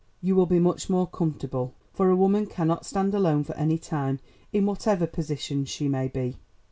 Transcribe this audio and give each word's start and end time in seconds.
You 0.19 0.35
will 0.35 0.47
be 0.47 0.57
much 0.57 0.89
more 0.89 1.05
comfortable, 1.05 1.75
for 1.93 2.09
a 2.09 2.15
woman 2.15 2.47
cannot 2.47 2.87
stand 2.87 3.13
alone 3.13 3.43
for 3.43 3.55
any 3.55 3.77
time, 3.77 4.19
in 4.51 4.65
whatever 4.65 5.05
position 5.05 5.63
she 5.63 5.87
may 5.87 6.07
be." 6.07 6.37